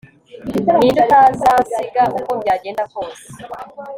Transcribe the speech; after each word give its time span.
ninde 0.77 1.01
utazansiga 1.05 2.03
uko 2.17 2.31
byagenda 2.41 2.83
kose 2.93 3.25